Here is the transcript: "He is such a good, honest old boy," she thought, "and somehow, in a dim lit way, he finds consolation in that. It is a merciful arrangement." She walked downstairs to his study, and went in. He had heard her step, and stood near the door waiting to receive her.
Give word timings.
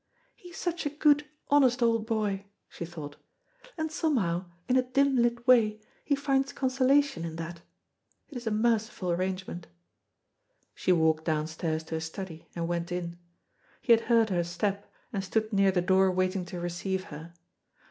"He 0.35 0.49
is 0.49 0.57
such 0.57 0.87
a 0.87 0.89
good, 0.89 1.27
honest 1.49 1.83
old 1.83 2.07
boy," 2.07 2.45
she 2.67 2.85
thought, 2.85 3.17
"and 3.77 3.91
somehow, 3.91 4.45
in 4.67 4.75
a 4.75 4.81
dim 4.81 5.15
lit 5.15 5.45
way, 5.45 5.79
he 6.03 6.15
finds 6.15 6.53
consolation 6.53 7.23
in 7.23 7.35
that. 7.35 7.61
It 8.27 8.35
is 8.37 8.47
a 8.47 8.49
merciful 8.49 9.11
arrangement." 9.11 9.67
She 10.73 10.91
walked 10.91 11.25
downstairs 11.25 11.83
to 11.83 11.93
his 11.93 12.05
study, 12.05 12.47
and 12.55 12.67
went 12.67 12.91
in. 12.91 13.19
He 13.79 13.93
had 13.93 14.01
heard 14.09 14.31
her 14.31 14.43
step, 14.43 14.91
and 15.13 15.23
stood 15.23 15.53
near 15.53 15.71
the 15.71 15.81
door 15.81 16.09
waiting 16.11 16.45
to 16.45 16.59
receive 16.59 17.03
her. 17.13 17.35